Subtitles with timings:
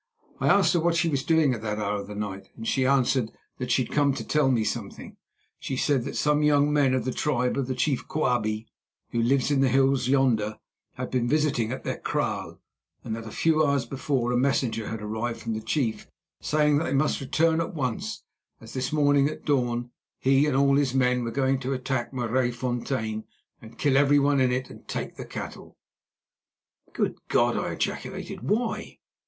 [0.39, 2.87] I asked her what she was doing at that hour of the night, and she
[2.87, 5.15] answered that she had come to tell me something.
[5.59, 8.65] She said that some young men of the tribe of the chief Quabie,
[9.11, 10.57] who lives in the hills yonder,
[10.95, 12.59] had been visiting at their kraal,
[13.03, 16.07] and that a few hours before a messenger had arrived from the chief
[16.41, 18.23] saying that they must return at once,
[18.59, 23.23] as this morning at dawn he and all his men were going to attack Maraisfontein
[23.61, 25.77] and kill everyone in it and take the cattle!"
[26.91, 28.41] "Good God!" I ejaculated.
[28.41, 28.97] "Why?"